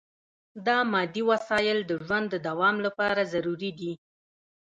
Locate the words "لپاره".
2.85-3.21